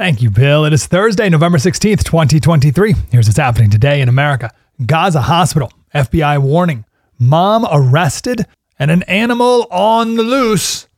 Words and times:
Thank 0.00 0.22
you, 0.22 0.30
Bill. 0.30 0.64
It 0.64 0.72
is 0.72 0.86
Thursday, 0.86 1.28
November 1.28 1.58
16th, 1.58 2.04
2023. 2.04 2.94
Here's 3.10 3.28
what's 3.28 3.36
happening 3.36 3.68
today 3.68 4.00
in 4.00 4.08
America 4.08 4.50
Gaza 4.86 5.20
hospital, 5.20 5.70
FBI 5.94 6.40
warning, 6.40 6.86
mom 7.18 7.66
arrested, 7.70 8.46
and 8.78 8.90
an 8.90 9.02
animal 9.02 9.66
on 9.70 10.16
the 10.16 10.22
loose 10.22 10.88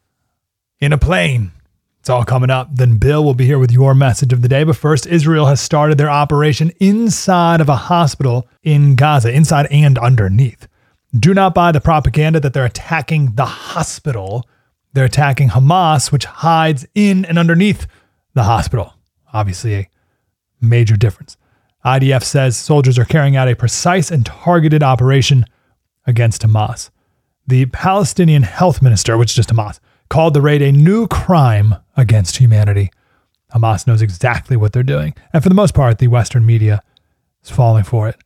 in 0.78 0.92
a 0.92 0.98
plane. 0.98 1.50
It's 1.98 2.10
all 2.10 2.24
coming 2.24 2.48
up. 2.48 2.68
Then 2.76 2.98
Bill 2.98 3.24
will 3.24 3.34
be 3.34 3.44
here 3.44 3.58
with 3.58 3.72
your 3.72 3.92
message 3.92 4.32
of 4.32 4.40
the 4.40 4.48
day. 4.48 4.62
But 4.62 4.76
first, 4.76 5.04
Israel 5.08 5.46
has 5.46 5.60
started 5.60 5.98
their 5.98 6.08
operation 6.08 6.70
inside 6.78 7.60
of 7.60 7.68
a 7.68 7.74
hospital 7.74 8.46
in 8.62 8.94
Gaza, 8.94 9.32
inside 9.32 9.66
and 9.72 9.98
underneath. 9.98 10.68
Do 11.12 11.34
not 11.34 11.56
buy 11.56 11.72
the 11.72 11.80
propaganda 11.80 12.38
that 12.38 12.54
they're 12.54 12.64
attacking 12.64 13.34
the 13.34 13.46
hospital. 13.46 14.48
They're 14.92 15.06
attacking 15.06 15.48
Hamas, 15.48 16.12
which 16.12 16.24
hides 16.24 16.86
in 16.94 17.24
and 17.24 17.36
underneath 17.36 17.88
the 18.34 18.44
hospital. 18.44 18.94
Obviously, 19.32 19.74
a 19.74 19.88
major 20.60 20.96
difference. 20.96 21.36
IDF 21.84 22.22
says 22.22 22.56
soldiers 22.56 22.98
are 22.98 23.04
carrying 23.04 23.36
out 23.36 23.48
a 23.48 23.56
precise 23.56 24.10
and 24.10 24.24
targeted 24.24 24.82
operation 24.82 25.44
against 26.06 26.42
Hamas. 26.42 26.90
The 27.46 27.66
Palestinian 27.66 28.44
health 28.44 28.82
minister, 28.82 29.18
which 29.18 29.30
is 29.30 29.36
just 29.36 29.50
Hamas, 29.50 29.80
called 30.08 30.34
the 30.34 30.40
raid 30.40 30.62
a 30.62 30.70
new 30.70 31.08
crime 31.08 31.74
against 31.96 32.36
humanity. 32.36 32.90
Hamas 33.52 33.86
knows 33.86 34.02
exactly 34.02 34.56
what 34.56 34.72
they're 34.72 34.82
doing. 34.82 35.14
And 35.32 35.42
for 35.42 35.48
the 35.48 35.54
most 35.54 35.74
part, 35.74 35.98
the 35.98 36.08
Western 36.08 36.46
media 36.46 36.82
is 37.42 37.50
falling 37.50 37.84
for 37.84 38.08
it. 38.08 38.16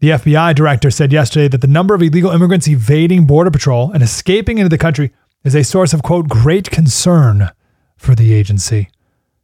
The 0.00 0.10
FBI 0.10 0.54
director 0.54 0.90
said 0.90 1.12
yesterday 1.12 1.48
that 1.48 1.60
the 1.60 1.66
number 1.66 1.94
of 1.94 2.02
illegal 2.02 2.30
immigrants 2.30 2.68
evading 2.68 3.26
Border 3.26 3.50
Patrol 3.50 3.90
and 3.92 4.02
escaping 4.02 4.58
into 4.58 4.68
the 4.68 4.78
country 4.78 5.12
is 5.44 5.54
a 5.54 5.64
source 5.64 5.92
of, 5.92 6.02
quote, 6.02 6.28
great 6.28 6.70
concern 6.70 7.50
for 7.96 8.14
the 8.14 8.32
agency. 8.32 8.88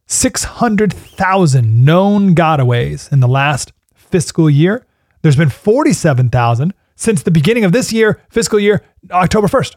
600,000 0.07 1.85
known 1.85 2.35
gotaways 2.35 3.13
in 3.13 3.21
the 3.21 3.29
last 3.29 3.73
fiscal 3.95 4.49
year. 4.49 4.87
There's 5.23 5.37
been 5.37 5.51
47,000 5.51 6.73
since 6.95 7.23
the 7.23 7.31
beginning 7.31 7.65
of 7.65 7.73
this 7.73 7.93
year, 7.93 8.21
fiscal 8.31 8.59
year, 8.59 8.83
October 9.11 9.49
1st. 9.49 9.77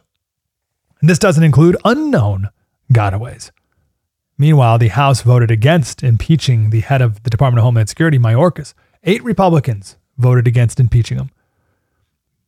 And 1.02 1.10
this 1.10 1.20
doesn't 1.20 1.44
include 1.44 1.78
unknown 1.84 2.50
gotaways. 2.94 3.52
Meanwhile, 4.38 4.78
the 4.78 4.88
House 4.90 5.22
voted 5.22 5.52
against 5.52 6.04
impeaching 6.04 6.70
the 6.70 6.80
head 6.82 7.02
of 7.02 7.24
the 7.24 7.30
Department 7.30 7.60
of 7.60 7.64
Homeland 7.64 7.90
Security, 7.90 8.18
Mayorkas. 8.18 8.74
Eight 9.04 9.24
Republicans 9.24 9.98
voted 10.18 10.48
against 10.48 10.80
impeaching 10.80 11.18
him. 11.18 11.30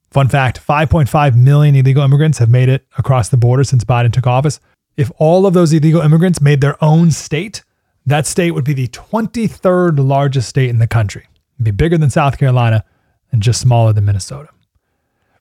Fun 0.09 0.27
fact 0.27 0.65
5.5 0.65 1.35
million 1.35 1.75
illegal 1.75 2.03
immigrants 2.03 2.37
have 2.37 2.49
made 2.49 2.69
it 2.69 2.85
across 2.97 3.29
the 3.29 3.37
border 3.37 3.63
since 3.63 3.83
Biden 3.83 4.11
took 4.11 4.27
office. 4.27 4.59
If 4.97 5.11
all 5.17 5.45
of 5.45 5.53
those 5.53 5.73
illegal 5.73 6.01
immigrants 6.01 6.41
made 6.41 6.61
their 6.61 6.81
own 6.83 7.11
state, 7.11 7.63
that 8.05 8.25
state 8.25 8.51
would 8.51 8.63
be 8.63 8.73
the 8.73 8.87
23rd 8.87 10.05
largest 10.05 10.49
state 10.49 10.69
in 10.69 10.79
the 10.79 10.87
country. 10.87 11.27
It'd 11.55 11.65
be 11.65 11.71
bigger 11.71 11.97
than 11.97 12.09
South 12.09 12.37
Carolina 12.37 12.83
and 13.31 13.41
just 13.41 13.61
smaller 13.61 13.93
than 13.93 14.05
Minnesota. 14.05 14.49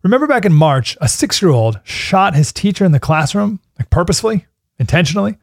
Remember 0.03 0.27
back 0.27 0.45
in 0.45 0.53
March, 0.53 0.97
a 1.01 1.09
six 1.09 1.43
year 1.43 1.51
old 1.51 1.81
shot 1.85 2.35
his 2.35 2.53
teacher 2.53 2.85
in 2.85 2.93
the 2.93 3.01
classroom, 3.01 3.61
like 3.79 3.91
purposefully, 3.91 4.47
intentionally? 4.79 5.37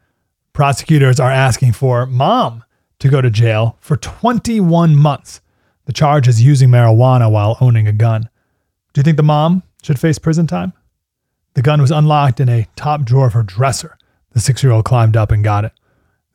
Prosecutors 0.52 1.20
are 1.20 1.30
asking 1.30 1.72
for 1.72 2.06
mom 2.06 2.64
to 2.98 3.08
go 3.08 3.20
to 3.20 3.30
jail 3.30 3.76
for 3.80 3.96
21 3.96 4.96
months 4.96 5.40
the 5.88 5.94
charge 5.94 6.28
is 6.28 6.42
using 6.42 6.68
marijuana 6.68 7.30
while 7.30 7.56
owning 7.62 7.88
a 7.88 7.92
gun. 7.92 8.28
Do 8.92 8.98
you 8.98 9.02
think 9.02 9.16
the 9.16 9.22
mom 9.22 9.62
should 9.82 9.98
face 9.98 10.18
prison 10.18 10.46
time? 10.46 10.74
The 11.54 11.62
gun 11.62 11.80
was 11.80 11.90
unlocked 11.90 12.40
in 12.40 12.50
a 12.50 12.68
top 12.76 13.06
drawer 13.06 13.28
of 13.28 13.32
her 13.32 13.42
dresser. 13.42 13.96
The 14.32 14.40
six 14.40 14.62
year 14.62 14.70
old 14.70 14.84
climbed 14.84 15.16
up 15.16 15.32
and 15.32 15.42
got 15.42 15.64
it. 15.64 15.72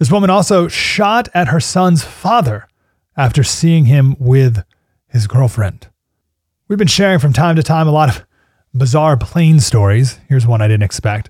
This 0.04 0.12
woman 0.12 0.30
also 0.30 0.68
shot 0.68 1.30
at 1.34 1.48
her 1.48 1.62
son's 1.62 2.04
father 2.04 2.68
after 3.16 3.42
seeing 3.42 3.86
him 3.86 4.18
with 4.20 4.66
his 5.08 5.28
girlfriend. 5.28 5.88
We've 6.68 6.78
been 6.78 6.90
sharing 6.90 7.20
from 7.20 7.32
time 7.32 7.56
to 7.56 7.64
time 7.64 7.88
a 7.88 7.92
lot 7.92 8.10
of 8.10 8.26
bizarre 8.74 9.16
plane 9.16 9.62
stories. 9.62 10.20
Here's 10.28 10.46
one 10.46 10.62
I 10.62 10.68
didn't 10.68 10.84
expect. 10.84 11.30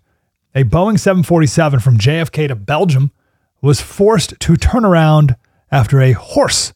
A 0.55 0.63
Boeing 0.63 0.99
747 0.99 1.81
from 1.81 1.99
JFK 1.99 2.47
to 2.47 2.55
Belgium 2.55 3.11
was 3.61 3.79
forced 3.79 4.39
to 4.39 4.55
turn 4.57 4.85
around 4.85 5.35
after 5.71 6.01
a 6.01 6.13
horse 6.13 6.73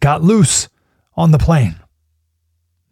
got 0.00 0.22
loose 0.22 0.68
on 1.16 1.30
the 1.30 1.38
plane. 1.38 1.80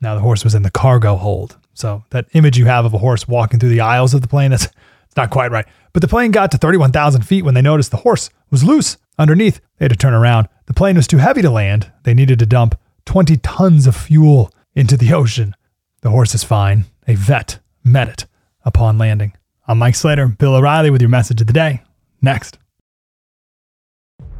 Now, 0.01 0.15
the 0.15 0.23
horse 0.23 0.43
was 0.43 0.55
in 0.55 0.63
the 0.63 0.71
cargo 0.71 1.17
hold. 1.17 1.59
So, 1.75 2.03
that 2.13 2.29
image 2.33 2.57
you 2.57 2.65
have 2.65 2.87
of 2.87 2.95
a 2.95 2.99
horse 2.99 3.29
walking 3.29 3.61
through 3.61 3.69
the 3.69 3.83
aisles 3.83 4.15
of 4.15 4.23
the 4.23 4.27
plane, 4.29 4.53
that's 4.53 4.69
it's 5.09 5.17
not 5.17 5.31
quite 5.31 5.51
right. 5.51 5.67
But 5.93 6.03
the 6.03 6.09
plane 6.09 6.31
got 6.31 6.51
to 6.53 6.59
31,000 6.59 7.23
feet 7.23 7.45
when 7.45 7.55
they 7.55 7.63
noticed 7.63 7.91
the 7.91 7.97
horse 7.99 8.31
was 8.51 8.63
loose 8.63 8.99
underneath. 9.19 9.61
They 9.79 9.87
had 9.87 9.91
to 9.93 9.97
turn 9.97 10.15
around. 10.15 10.49
The 10.67 10.75
plane 10.75 10.97
was 10.97 11.07
too 11.07 11.17
heavy 11.17 11.43
to 11.43 11.51
land. 11.51 11.91
They 12.05 12.15
needed 12.15 12.39
to 12.39 12.47
dump 12.47 12.79
20 13.07 13.39
tons 13.39 13.87
of 13.87 13.97
fuel 13.97 14.53
into 14.75 14.97
the 14.97 15.15
ocean. 15.15 15.55
The 16.03 16.11
horse 16.11 16.35
is 16.35 16.45
fine. 16.45 16.85
A 17.07 17.15
vet 17.15 17.59
met 17.83 18.09
it 18.09 18.27
upon 18.65 18.99
landing. 18.99 19.33
I'm 19.67 19.79
Mike 19.79 19.95
Slater, 19.97 20.29
Bill 20.29 20.55
O'Reilly 20.55 20.91
with 20.91 21.01
your 21.01 21.11
message 21.11 21.41
of 21.41 21.47
the 21.47 21.53
day. 21.53 21.83
Next. 22.23 22.59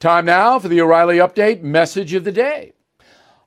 Time 0.00 0.26
now 0.26 0.60
for 0.60 0.68
the 0.68 0.80
O'Reilly 0.80 1.16
Update 1.16 1.62
message 1.62 2.14
of 2.14 2.22
the 2.22 2.30
day. 2.30 2.70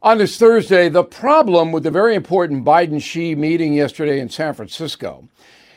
On 0.02 0.18
this 0.18 0.38
Thursday, 0.38 0.90
the 0.90 1.02
problem 1.02 1.72
with 1.72 1.84
the 1.84 1.92
very 1.92 2.14
important 2.14 2.66
Biden 2.66 3.02
Xi 3.02 3.36
meeting 3.36 3.74
yesterday 3.74 4.20
in 4.20 4.28
San 4.28 4.54
Francisco 4.54 5.30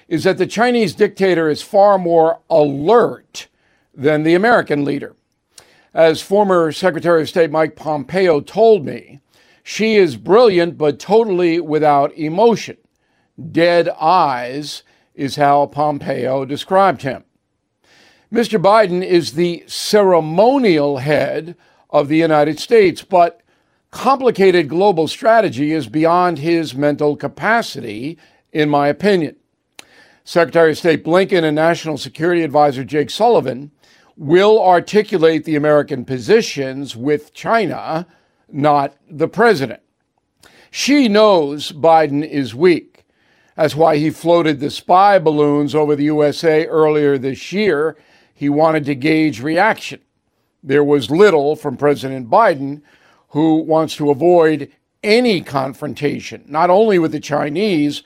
is 0.08 0.24
that 0.24 0.36
the 0.36 0.48
Chinese 0.48 0.92
dictator 0.92 1.48
is 1.48 1.62
far 1.62 1.96
more 1.96 2.40
alert 2.50 3.46
than 3.94 4.24
the 4.24 4.34
American 4.34 4.84
leader. 4.84 5.14
As 5.92 6.20
former 6.20 6.72
Secretary 6.72 7.22
of 7.22 7.28
State 7.28 7.52
Mike 7.52 7.76
Pompeo 7.76 8.40
told 8.40 8.84
me, 8.84 9.20
Xi 9.62 9.94
is 9.94 10.16
brilliant, 10.16 10.76
but 10.76 10.98
totally 10.98 11.60
without 11.60 12.12
emotion. 12.14 12.78
Dead 13.52 13.88
eyes 13.90 14.82
is 15.14 15.36
how 15.36 15.66
Pompeo 15.66 16.44
described 16.44 17.02
him. 17.02 17.22
Mr. 18.34 18.60
Biden 18.60 19.06
is 19.06 19.34
the 19.34 19.62
ceremonial 19.68 20.98
head 20.98 21.54
of 21.90 22.08
the 22.08 22.16
United 22.16 22.58
States, 22.58 23.00
but 23.00 23.40
complicated 23.92 24.68
global 24.68 25.06
strategy 25.06 25.70
is 25.70 25.86
beyond 25.86 26.40
his 26.40 26.74
mental 26.74 27.14
capacity, 27.14 28.18
in 28.52 28.68
my 28.68 28.88
opinion. 28.88 29.36
Secretary 30.24 30.72
of 30.72 30.78
State 30.78 31.04
Blinken 31.04 31.44
and 31.44 31.54
National 31.54 31.96
Security 31.96 32.42
Advisor 32.42 32.82
Jake 32.82 33.08
Sullivan 33.08 33.70
will 34.16 34.60
articulate 34.60 35.44
the 35.44 35.54
American 35.54 36.04
positions 36.04 36.96
with 36.96 37.34
China, 37.34 38.04
not 38.50 38.96
the 39.08 39.28
president. 39.28 39.80
Xi 40.72 41.06
knows 41.06 41.70
Biden 41.70 42.28
is 42.28 42.52
weak. 42.52 43.04
That's 43.54 43.76
why 43.76 43.98
he 43.98 44.10
floated 44.10 44.58
the 44.58 44.70
spy 44.70 45.20
balloons 45.20 45.72
over 45.72 45.94
the 45.94 46.06
USA 46.06 46.66
earlier 46.66 47.16
this 47.16 47.52
year. 47.52 47.96
He 48.34 48.48
wanted 48.48 48.84
to 48.86 48.94
gauge 48.94 49.40
reaction. 49.40 50.00
There 50.62 50.84
was 50.84 51.10
little 51.10 51.56
from 51.56 51.76
President 51.76 52.28
Biden 52.28 52.82
who 53.28 53.56
wants 53.56 53.96
to 53.96 54.10
avoid 54.10 54.70
any 55.02 55.40
confrontation, 55.40 56.44
not 56.46 56.70
only 56.70 56.98
with 56.98 57.12
the 57.12 57.20
Chinese, 57.20 58.02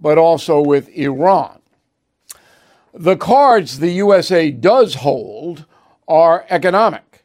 but 0.00 0.18
also 0.18 0.60
with 0.60 0.88
Iran. 0.90 1.60
The 2.94 3.16
cards 3.16 3.78
the 3.78 3.92
USA 3.92 4.50
does 4.50 4.96
hold 4.96 5.64
are 6.06 6.44
economic. 6.50 7.24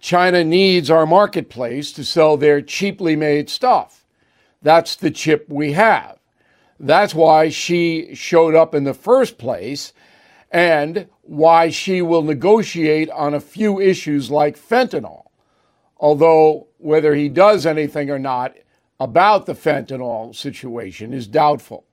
China 0.00 0.44
needs 0.44 0.90
our 0.90 1.06
marketplace 1.06 1.92
to 1.92 2.04
sell 2.04 2.36
their 2.36 2.62
cheaply 2.62 3.16
made 3.16 3.50
stuff. 3.50 4.06
That's 4.62 4.96
the 4.96 5.10
chip 5.10 5.46
we 5.48 5.72
have. 5.72 6.18
That's 6.78 7.14
why 7.14 7.48
Xi 7.48 8.14
showed 8.14 8.54
up 8.54 8.74
in 8.74 8.84
the 8.84 8.94
first 8.94 9.38
place 9.38 9.92
and 10.50 11.08
why 11.26 11.70
Xi 11.70 12.02
will 12.02 12.22
negotiate 12.22 13.10
on 13.10 13.34
a 13.34 13.40
few 13.40 13.80
issues 13.80 14.30
like 14.30 14.58
fentanyl. 14.58 15.24
Although 15.98 16.68
whether 16.78 17.14
he 17.14 17.28
does 17.28 17.66
anything 17.66 18.10
or 18.10 18.18
not 18.18 18.54
about 19.00 19.46
the 19.46 19.54
fentanyl 19.54 20.34
situation 20.34 21.12
is 21.12 21.26
doubtful. 21.26 21.84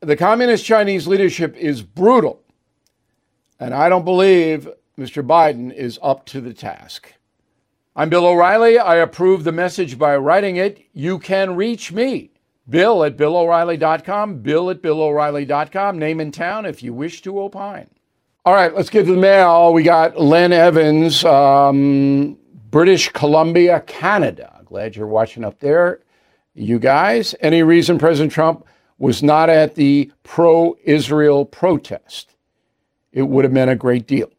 The 0.00 0.16
communist 0.16 0.64
Chinese 0.64 1.06
leadership 1.06 1.56
is 1.56 1.82
brutal, 1.82 2.42
and 3.58 3.72
I 3.72 3.88
don't 3.88 4.04
believe 4.04 4.68
Mr. 4.98 5.26
Biden 5.26 5.72
is 5.72 5.98
up 6.02 6.26
to 6.26 6.40
the 6.40 6.52
task. 6.52 7.14
I'm 7.96 8.10
Bill 8.10 8.26
O'Reilly. 8.26 8.78
I 8.78 8.96
approve 8.96 9.44
the 9.44 9.52
message 9.52 9.98
by 9.98 10.16
writing 10.16 10.56
it. 10.56 10.84
You 10.92 11.18
can 11.18 11.56
reach 11.56 11.92
me, 11.92 12.32
Bill 12.68 13.04
at 13.04 13.16
BillO'Reilly.com, 13.16 14.40
Bill 14.40 14.70
at 14.70 14.82
BillO'Reilly.com, 14.82 15.98
name 15.98 16.20
and 16.20 16.34
town 16.34 16.66
if 16.66 16.82
you 16.82 16.92
wish 16.92 17.22
to 17.22 17.40
opine. 17.40 17.88
All 18.46 18.52
right, 18.52 18.74
let's 18.74 18.90
get 18.90 19.06
to 19.06 19.12
the 19.14 19.18
mail. 19.18 19.72
We 19.72 19.82
got 19.82 20.20
Len 20.20 20.52
Evans. 20.52 21.24
Um, 21.24 22.36
British 22.70 23.08
Columbia, 23.08 23.80
Canada. 23.86 24.60
Glad 24.66 24.94
you're 24.94 25.06
watching 25.06 25.44
up 25.44 25.60
there, 25.60 26.00
you 26.52 26.78
guys. 26.78 27.34
Any 27.40 27.62
reason 27.62 27.98
President 27.98 28.32
Trump 28.32 28.66
was 28.98 29.22
not 29.22 29.48
at 29.48 29.76
the 29.76 30.12
pro 30.24 30.76
Israel 30.84 31.46
protest? 31.46 32.36
It 33.12 33.22
would 33.22 33.44
have 33.44 33.52
meant 33.52 33.70
a 33.70 33.76
great 33.76 34.06
deal. 34.06 34.30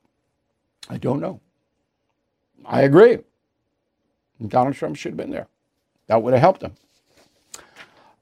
I 0.88 0.98
don't 0.98 1.20
know. 1.20 1.42
I 2.64 2.82
agree. 2.82 3.18
Donald 4.48 4.76
Trump 4.76 4.98
should 4.98 5.14
have 5.14 5.18
been 5.18 5.32
there. 5.32 5.48
That 6.06 6.22
would 6.22 6.34
have 6.34 6.42
helped 6.42 6.62
him. 6.62 6.74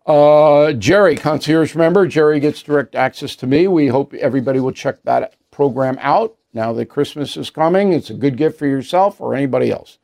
Uh, 0.05 0.71
Jerry, 0.71 1.17
concierge 1.17 1.75
member. 1.75 2.07
Jerry 2.07 2.39
gets 2.39 2.63
direct 2.63 2.95
access 2.95 3.35
to 3.35 3.47
me. 3.47 3.67
We 3.67 3.87
hope 3.87 4.13
everybody 4.13 4.61
will 4.61 4.71
check 4.71 5.03
that 5.03 5.35
program 5.53 5.97
out 6.01 6.35
now 6.53 6.73
that 6.73 6.87
Christmas 6.87 7.37
is 7.37 7.49
coming. 7.49 7.93
It's 7.93 8.09
a 8.09 8.13
good 8.13 8.35
gift 8.35 8.59
for 8.59 8.67
yourself 8.67 9.21
or 9.21 9.35
anybody 9.35 9.71
else. 9.71 9.97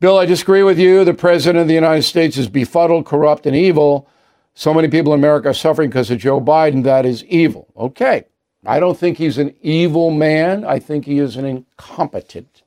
Bill, 0.00 0.18
I 0.18 0.26
disagree 0.26 0.64
with 0.64 0.78
you. 0.78 1.04
The 1.04 1.14
president 1.14 1.62
of 1.62 1.68
the 1.68 1.74
United 1.74 2.02
States 2.02 2.36
is 2.36 2.48
befuddled, 2.48 3.06
corrupt, 3.06 3.46
and 3.46 3.54
evil. 3.54 4.08
So 4.54 4.74
many 4.74 4.88
people 4.88 5.12
in 5.14 5.20
America 5.20 5.50
are 5.50 5.54
suffering 5.54 5.90
because 5.90 6.10
of 6.10 6.18
Joe 6.18 6.40
Biden. 6.40 6.82
That 6.82 7.06
is 7.06 7.24
evil. 7.26 7.68
Okay. 7.76 8.24
I 8.66 8.80
don't 8.80 8.98
think 8.98 9.18
he's 9.18 9.38
an 9.38 9.54
evil 9.62 10.10
man. 10.10 10.64
I 10.64 10.78
think 10.78 11.04
he 11.04 11.18
is 11.18 11.36
an 11.36 11.44
incompetent 11.44 12.62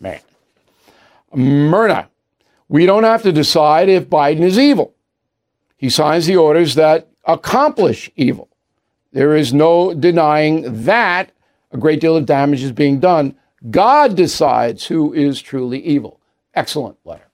man. 0.00 0.20
Myrna, 1.32 2.08
we 2.68 2.86
don't 2.86 3.04
have 3.04 3.22
to 3.22 3.32
decide 3.32 3.88
if 3.88 4.08
Biden 4.08 4.42
is 4.42 4.58
evil. 4.58 4.94
He 5.76 5.88
signs 5.90 6.26
the 6.26 6.36
orders 6.36 6.74
that 6.74 7.08
accomplish 7.24 8.10
evil. 8.16 8.48
There 9.12 9.34
is 9.36 9.52
no 9.52 9.94
denying 9.94 10.84
that 10.84 11.32
a 11.72 11.78
great 11.78 12.00
deal 12.00 12.16
of 12.16 12.26
damage 12.26 12.62
is 12.62 12.72
being 12.72 13.00
done. 13.00 13.34
God 13.70 14.16
decides 14.16 14.86
who 14.86 15.12
is 15.12 15.40
truly 15.40 15.80
evil. 15.80 16.20
Excellent 16.54 16.96
letter. 17.04 17.28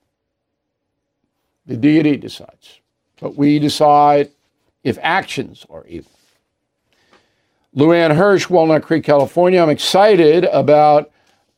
The 1.65 1.77
deity 1.77 2.17
decides. 2.17 2.79
But 3.19 3.35
we 3.35 3.59
decide 3.59 4.29
if 4.83 4.97
actions 5.01 5.65
are 5.69 5.85
evil. 5.87 6.11
Luann 7.75 8.15
Hirsch, 8.15 8.49
Walnut 8.49 8.83
Creek, 8.83 9.03
California. 9.03 9.61
I'm 9.61 9.69
excited 9.69 10.45
about 10.45 11.11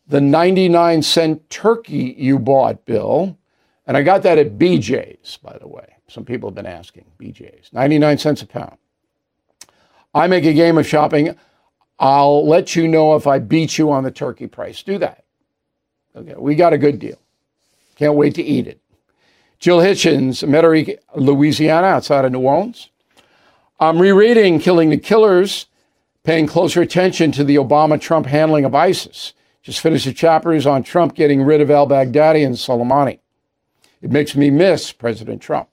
the 0.08 0.20
99 0.20 1.02
cent 1.02 1.50
turkey 1.50 2.16
you 2.18 2.40
bought, 2.40 2.86
Bill. 2.86 3.38
And 3.88 3.96
I 3.96 4.04
got 4.04 4.24
that 4.24 4.38
at 4.38 4.58
BJ's, 4.58 5.38
by 5.38 5.58
the 5.58 5.68
way. 5.68 5.96
Some 6.08 6.26
people 6.26 6.50
have 6.50 6.56
been 6.56 6.66
asking. 6.66 7.06
BJ's. 7.20 7.72
99 7.72 8.18
cents 8.18 8.42
a 8.42 8.48
pound. 8.48 8.78
I 10.14 10.28
make 10.28 10.46
a 10.46 10.54
game 10.54 10.78
of 10.78 10.88
shopping. 10.88 11.36
I'll 12.00 12.48
let 12.48 12.76
you 12.76 12.88
know 12.88 13.16
if 13.16 13.28
I 13.28 13.40
beat 13.40 13.78
you 13.78 13.92
on 13.92 14.04
the 14.04 14.12
turkey 14.12 14.48
price. 14.48 14.82
Do 14.84 14.98
that. 15.00 15.26
Okay, 16.16 16.36
we 16.38 16.56
got 16.56 16.74
a 16.74 16.78
good 16.78 17.00
deal. 17.00 17.18
Can't 17.96 18.16
wait 18.16 18.36
to 18.36 18.44
eat 18.44 18.68
it. 18.68 18.80
Jill 19.60 19.80
Hitchens, 19.80 20.48
Metairie, 20.48 20.98
Louisiana, 21.16 21.88
outside 21.88 22.24
of 22.24 22.32
New 22.32 22.40
Orleans. 22.40 22.90
I'm 23.80 24.00
rereading 24.00 24.60
Killing 24.60 24.90
the 24.90 24.98
Killers, 24.98 25.66
paying 26.24 26.48
closer 26.48 26.82
attention 26.82 27.32
to 27.34 27.44
the 27.44 27.58
Obama 27.58 28.00
Trump 28.00 28.26
handling 28.26 28.64
of 28.64 28.74
ISIS. 28.74 29.34
Just 29.62 29.82
finished 29.82 30.06
the 30.06 30.14
chapters 30.14 30.66
on 30.66 30.84
Trump 30.84 31.14
getting 31.14 31.42
rid 31.42 31.60
of 31.60 31.70
al 31.70 31.88
Baghdadi 31.88 32.46
and 32.46 32.56
Soleimani. 32.56 33.20
It 34.02 34.12
makes 34.12 34.36
me 34.36 34.50
miss 34.50 34.94
President 34.94 35.42
Trump. 35.42 35.68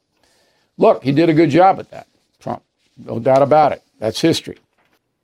Look, 0.76 1.04
he 1.04 1.12
did 1.12 1.28
a 1.28 1.34
good 1.34 1.50
job 1.50 1.78
at 1.78 1.90
that, 1.92 2.08
Trump. 2.40 2.62
No 2.96 3.20
doubt 3.20 3.42
about 3.42 3.72
it. 3.72 3.82
That's 4.00 4.20
history. 4.20 4.58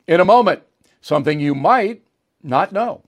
In 0.06 0.20
a 0.20 0.24
moment, 0.24 0.62
something 1.02 1.38
you 1.38 1.54
might 1.54 2.02
not 2.42 2.72
know. 2.72 3.02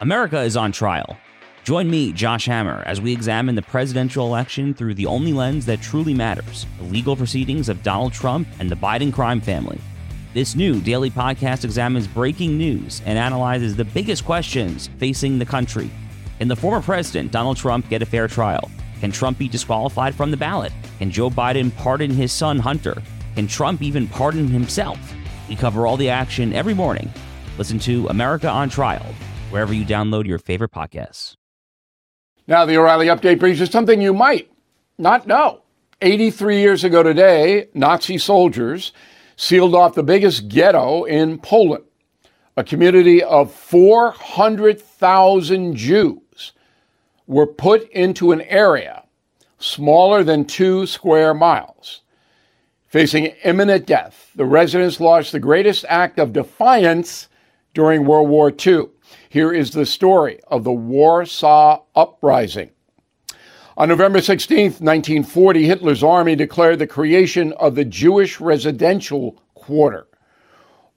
America 0.00 0.40
is 0.40 0.56
on 0.56 0.72
trial. 0.72 1.16
Join 1.62 1.88
me, 1.88 2.12
Josh 2.12 2.46
Hammer, 2.46 2.82
as 2.86 3.00
we 3.00 3.12
examine 3.12 3.54
the 3.54 3.62
presidential 3.62 4.26
election 4.26 4.74
through 4.74 4.94
the 4.94 5.06
only 5.06 5.32
lens 5.32 5.64
that 5.66 5.80
truly 5.80 6.12
matters 6.12 6.66
the 6.78 6.84
legal 6.84 7.14
proceedings 7.14 7.68
of 7.68 7.84
Donald 7.84 8.12
Trump 8.12 8.48
and 8.58 8.68
the 8.68 8.74
Biden 8.74 9.12
crime 9.12 9.40
family. 9.40 9.78
This 10.34 10.56
new 10.56 10.80
daily 10.80 11.10
podcast 11.10 11.62
examines 11.64 12.08
breaking 12.08 12.58
news 12.58 13.00
and 13.06 13.16
analyzes 13.16 13.76
the 13.76 13.84
biggest 13.84 14.24
questions 14.24 14.88
facing 14.98 15.38
the 15.38 15.46
country. 15.46 15.88
Can 16.38 16.48
the 16.48 16.56
former 16.56 16.82
president, 16.82 17.30
Donald 17.30 17.58
Trump, 17.58 17.88
get 17.88 18.02
a 18.02 18.06
fair 18.06 18.26
trial? 18.26 18.68
Can 18.98 19.12
Trump 19.12 19.38
be 19.38 19.46
disqualified 19.46 20.16
from 20.16 20.32
the 20.32 20.36
ballot? 20.36 20.72
Can 20.98 21.12
Joe 21.12 21.30
Biden 21.30 21.74
pardon 21.76 22.10
his 22.10 22.32
son, 22.32 22.58
Hunter? 22.58 23.00
Can 23.36 23.46
Trump 23.46 23.82
even 23.82 24.08
pardon 24.08 24.48
himself? 24.48 24.98
We 25.52 25.56
cover 25.56 25.86
all 25.86 25.98
the 25.98 26.08
action 26.08 26.54
every 26.54 26.72
morning. 26.72 27.12
Listen 27.58 27.78
to 27.80 28.08
America 28.08 28.48
on 28.48 28.70
Trial, 28.70 29.04
wherever 29.50 29.74
you 29.74 29.84
download 29.84 30.26
your 30.26 30.38
favorite 30.38 30.70
podcasts. 30.70 31.36
Now, 32.46 32.64
the 32.64 32.78
O'Reilly 32.78 33.08
update 33.08 33.38
brings 33.38 33.60
you 33.60 33.66
something 33.66 34.00
you 34.00 34.14
might 34.14 34.50
not 34.96 35.26
know. 35.26 35.60
83 36.00 36.58
years 36.58 36.84
ago 36.84 37.02
today, 37.02 37.68
Nazi 37.74 38.16
soldiers 38.16 38.92
sealed 39.36 39.74
off 39.74 39.94
the 39.94 40.02
biggest 40.02 40.48
ghetto 40.48 41.04
in 41.04 41.36
Poland. 41.36 41.84
A 42.56 42.64
community 42.64 43.22
of 43.22 43.52
400,000 43.52 45.76
Jews 45.76 46.52
were 47.26 47.46
put 47.46 47.90
into 47.90 48.32
an 48.32 48.40
area 48.40 49.04
smaller 49.58 50.24
than 50.24 50.46
two 50.46 50.86
square 50.86 51.34
miles. 51.34 52.00
Facing 52.92 53.24
imminent 53.42 53.86
death, 53.86 54.30
the 54.36 54.44
residents 54.44 55.00
launched 55.00 55.32
the 55.32 55.40
greatest 55.40 55.86
act 55.88 56.18
of 56.18 56.34
defiance 56.34 57.30
during 57.72 58.04
World 58.04 58.28
War 58.28 58.52
II. 58.52 58.88
Here 59.30 59.50
is 59.50 59.70
the 59.70 59.86
story 59.86 60.40
of 60.48 60.62
the 60.62 60.74
Warsaw 60.74 61.84
Uprising. 61.96 62.68
On 63.78 63.88
November 63.88 64.20
16, 64.20 64.72
1940, 64.72 65.64
Hitler's 65.64 66.02
army 66.02 66.36
declared 66.36 66.80
the 66.80 66.86
creation 66.86 67.54
of 67.54 67.76
the 67.76 67.86
Jewish 67.86 68.42
Residential 68.42 69.42
Quarter. 69.54 70.06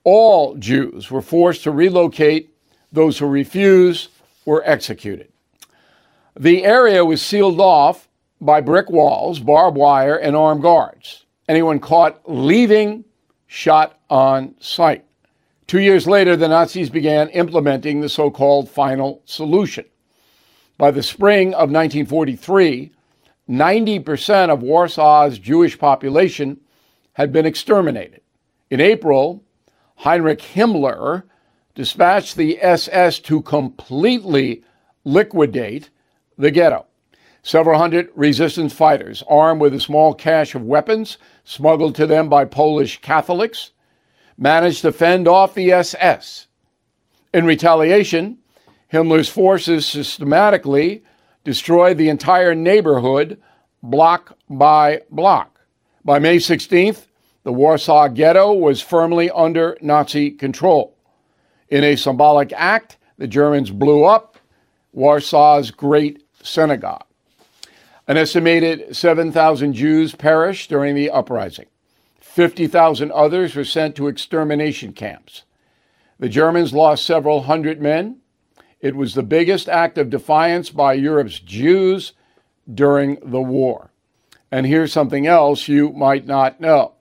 All 0.03 0.55
Jews 0.55 1.09
were 1.09 1.21
forced 1.21 1.63
to 1.63 1.71
relocate. 1.71 2.53
Those 2.91 3.19
who 3.19 3.27
refused 3.27 4.09
were 4.43 4.63
executed. 4.65 5.31
The 6.37 6.65
area 6.65 7.05
was 7.05 7.21
sealed 7.21 7.61
off 7.61 8.09
by 8.41 8.59
brick 8.59 8.89
walls, 8.89 9.39
barbed 9.39 9.77
wire, 9.77 10.17
and 10.17 10.35
armed 10.35 10.61
guards. 10.61 11.24
Anyone 11.47 11.79
caught 11.79 12.21
leaving, 12.25 13.05
shot 13.47 13.99
on 14.09 14.55
sight. 14.59 15.05
Two 15.67 15.79
years 15.79 16.07
later, 16.07 16.35
the 16.35 16.47
Nazis 16.47 16.89
began 16.89 17.29
implementing 17.29 18.01
the 18.01 18.09
so 18.09 18.31
called 18.31 18.69
final 18.69 19.21
solution. 19.25 19.85
By 20.77 20.91
the 20.91 21.03
spring 21.03 21.49
of 21.49 21.71
1943, 21.71 22.91
90% 23.49 24.49
of 24.49 24.59
Warsaw's 24.59 25.39
Jewish 25.39 25.77
population 25.77 26.59
had 27.13 27.31
been 27.31 27.45
exterminated. 27.45 28.21
In 28.69 28.81
April, 28.81 29.43
Heinrich 29.97 30.39
Himmler 30.39 31.23
dispatched 31.75 32.35
the 32.35 32.61
SS 32.61 33.19
to 33.19 33.41
completely 33.43 34.63
liquidate 35.03 35.89
the 36.37 36.51
ghetto. 36.51 36.85
Several 37.45 37.77
hundred 37.77 38.09
resistance 38.15 38.73
fighters, 38.73 39.23
armed 39.29 39.61
with 39.61 39.75
a 39.75 39.79
small 39.79 40.15
cache 40.15 40.55
of 40.55 40.63
weapons 40.63 41.19
smuggled 41.43 41.93
to 41.93 42.07
them 42.07 42.27
by 42.27 42.43
Polish 42.43 42.99
Catholics, 43.01 43.69
managed 44.35 44.81
to 44.81 44.91
fend 44.91 45.27
off 45.27 45.53
the 45.53 45.71
SS. 45.71 46.47
In 47.35 47.45
retaliation, 47.45 48.39
Himmler's 48.91 49.29
forces 49.29 49.85
systematically 49.85 51.03
destroyed 51.43 51.99
the 51.99 52.09
entire 52.09 52.55
neighborhood 52.55 53.39
block 53.83 54.35
by 54.49 55.01
block. 55.11 55.59
By 56.03 56.17
May 56.17 56.37
16th, 56.37 57.05
the 57.43 57.53
Warsaw 57.53 58.07
Ghetto 58.07 58.53
was 58.53 58.81
firmly 58.81 59.29
under 59.29 59.77
Nazi 59.81 60.31
control. 60.31 60.97
In 61.69 61.83
a 61.83 61.95
symbolic 61.95 62.53
act, 62.53 62.97
the 63.19 63.27
Germans 63.27 63.69
blew 63.69 64.03
up 64.03 64.39
Warsaw's 64.95 65.69
Great 65.69 66.23
Synagogue. 66.41 67.05
An 68.07 68.17
estimated 68.17 68.95
7,000 68.95 69.73
Jews 69.73 70.13
perished 70.13 70.69
during 70.69 70.93
the 70.93 71.09
uprising. 71.09 71.65
50,000 72.19 73.11
others 73.11 73.55
were 73.55 73.63
sent 73.63 73.95
to 73.95 74.07
extermination 74.07 74.93
camps. 74.93 75.43
The 76.19 76.29
Germans 76.29 76.73
lost 76.73 77.05
several 77.05 77.43
hundred 77.43 77.81
men. 77.81 78.17
It 78.79 78.95
was 78.95 79.15
the 79.15 79.23
biggest 79.23 79.67
act 79.67 79.97
of 79.97 80.09
defiance 80.09 80.69
by 80.69 80.93
Europe's 80.93 81.39
Jews 81.39 82.13
during 82.71 83.17
the 83.23 83.41
war. 83.41 83.91
And 84.51 84.65
here's 84.65 84.93
something 84.93 85.25
else 85.25 85.67
you 85.67 85.91
might 85.91 86.27
not 86.27 86.61
know. 86.61 86.93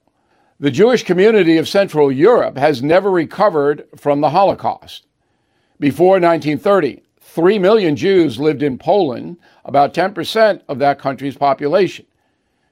The 0.59 0.71
Jewish 0.71 1.03
community 1.03 1.57
of 1.57 1.67
Central 1.67 2.11
Europe 2.11 2.57
has 2.57 2.81
never 2.81 3.11
recovered 3.11 3.87
from 3.95 4.21
the 4.21 4.31
Holocaust. 4.31 5.05
Before 5.79 6.13
1930, 6.13 7.03
3 7.19 7.59
million 7.59 7.95
Jews 7.95 8.39
lived 8.39 8.63
in 8.63 8.77
Poland, 8.77 9.37
about 9.65 9.93
10% 9.93 10.61
of 10.69 10.79
that 10.79 10.99
country's 10.99 11.35
population. 11.35 12.05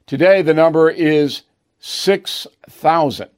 Today, 0.06 0.42
the 0.42 0.54
number 0.54 0.90
is 0.90 1.42
6,000. 1.80 3.30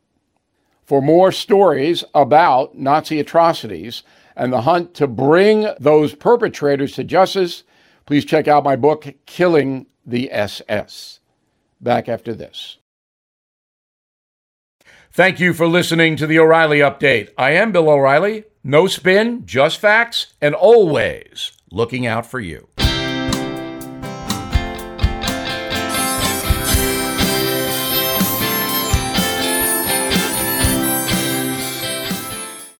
For 0.83 1.01
more 1.01 1.31
stories 1.31 2.03
about 2.13 2.77
Nazi 2.77 3.19
atrocities 3.19 4.03
and 4.35 4.53
the 4.53 4.61
hunt 4.61 4.93
to 4.95 5.07
bring 5.07 5.67
those 5.79 6.13
perpetrators 6.13 6.93
to 6.93 7.03
justice, 7.03 7.63
please 8.05 8.25
check 8.25 8.47
out 8.47 8.63
my 8.63 8.75
book, 8.75 9.07
Killing 9.25 9.87
the 10.05 10.31
SS. 10.31 11.21
Back 11.81 12.07
after 12.07 12.33
this. 12.33 12.77
Thank 15.11 15.39
you 15.39 15.53
for 15.53 15.65
listening 15.65 16.17
to 16.17 16.27
the 16.27 16.37
O'Reilly 16.37 16.79
Update. 16.79 17.29
I 17.37 17.51
am 17.51 17.71
Bill 17.71 17.89
O'Reilly. 17.89 18.43
No 18.63 18.87
spin, 18.87 19.45
just 19.45 19.79
facts, 19.79 20.33
and 20.41 20.53
always 20.53 21.53
looking 21.71 22.05
out 22.05 22.25
for 22.25 22.39
you. 22.39 22.67